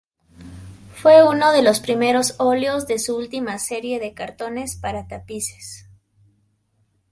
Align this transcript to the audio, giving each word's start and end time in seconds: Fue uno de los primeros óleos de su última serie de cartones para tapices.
Fue 0.95 1.23
uno 1.23 1.51
de 1.51 1.61
los 1.61 1.79
primeros 1.79 2.33
óleos 2.39 2.87
de 2.87 2.97
su 2.97 3.15
última 3.15 3.59
serie 3.59 3.99
de 3.99 4.15
cartones 4.15 4.75
para 4.75 5.07
tapices. 5.07 5.91